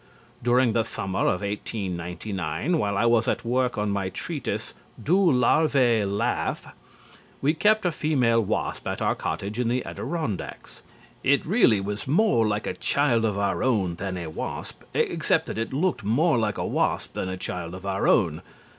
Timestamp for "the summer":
0.73-1.19